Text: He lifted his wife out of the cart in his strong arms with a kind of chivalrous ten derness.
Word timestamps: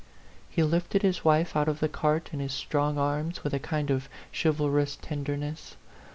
He 0.49 0.63
lifted 0.63 1.03
his 1.03 1.23
wife 1.23 1.55
out 1.55 1.67
of 1.67 1.79
the 1.79 1.87
cart 1.87 2.31
in 2.33 2.39
his 2.39 2.53
strong 2.53 2.97
arms 2.97 3.43
with 3.43 3.53
a 3.53 3.59
kind 3.59 3.91
of 3.91 4.09
chivalrous 4.31 4.97
ten 4.99 5.23
derness. 5.23 5.75